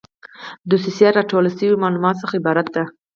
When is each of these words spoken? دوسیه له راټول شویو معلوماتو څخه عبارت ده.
دوسیه 0.69 1.05
له 1.11 1.15
راټول 1.17 1.45
شویو 1.57 1.81
معلوماتو 1.83 2.21
څخه 2.23 2.33
عبارت 2.39 2.67
ده. 2.75 2.83